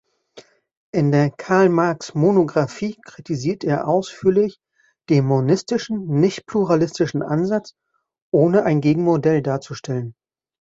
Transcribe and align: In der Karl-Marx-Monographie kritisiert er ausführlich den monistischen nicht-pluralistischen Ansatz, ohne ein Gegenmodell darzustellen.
In 0.91 1.11
der 1.11 1.29
Karl-Marx-Monographie 1.29 2.97
kritisiert 3.05 3.63
er 3.63 3.87
ausführlich 3.87 4.59
den 5.11 5.25
monistischen 5.27 6.07
nicht-pluralistischen 6.07 7.21
Ansatz, 7.21 7.75
ohne 8.31 8.63
ein 8.63 8.81
Gegenmodell 8.81 9.43
darzustellen. 9.43 10.15